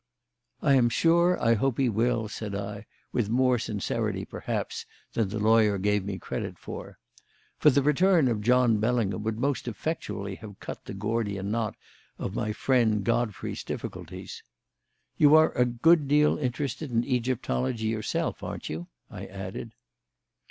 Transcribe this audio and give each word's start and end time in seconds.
"I 0.63 0.73
am 0.73 0.89
sure 0.89 1.39
I 1.39 1.53
hope 1.53 1.77
he 1.77 1.87
will," 1.87 2.27
said 2.27 2.55
I, 2.55 2.87
with 3.13 3.29
more 3.29 3.59
sincerity, 3.59 4.25
perhaps, 4.25 4.87
than 5.13 5.29
the 5.29 5.37
lawyer 5.37 5.77
gave 5.77 6.03
me 6.03 6.17
credit 6.17 6.57
for. 6.57 6.97
For 7.59 7.69
the 7.69 7.83
return 7.83 8.27
of 8.27 8.41
John 8.41 8.77
Bellingham 8.79 9.21
would 9.21 9.37
most 9.37 9.67
effectually 9.67 10.33
have 10.37 10.59
cut 10.59 10.85
the 10.85 10.95
Gordian 10.95 11.51
knot 11.51 11.75
of 12.17 12.33
my 12.33 12.51
friend 12.51 13.03
Godfrey's 13.03 13.63
difficulties. 13.63 14.41
"You 15.19 15.35
are 15.35 15.51
a 15.51 15.65
good 15.65 16.07
deal 16.07 16.35
interested 16.35 16.89
in 16.91 17.03
Egyptology 17.05 17.85
yourself, 17.85 18.41
aren't 18.41 18.69
you?" 18.69 18.87
I 19.11 19.27
added. 19.27 19.73